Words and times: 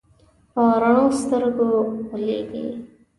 په 0.53 0.61
رڼو 0.81 1.05
سترګو 1.19 1.69
غولېږي. 2.07 2.65